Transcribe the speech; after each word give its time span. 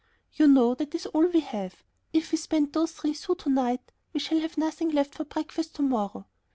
"You 0.33 0.47
know 0.47 0.73
that 0.73 0.95
is 0.95 1.05
all 1.05 1.27
we 1.27 1.41
have. 1.41 1.83
If 2.11 2.31
we 2.31 2.37
spend 2.39 2.73
those 2.73 2.91
three 2.91 3.13
sous 3.13 3.37
to 3.37 3.51
night, 3.51 3.91
we 4.13 4.19
shall 4.19 4.39
have 4.39 4.57
nothing 4.57 4.89
left 4.89 5.13
for 5.13 5.25
breakfast 5.25 5.75
to 5.75 5.83
morrow. 5.83 6.25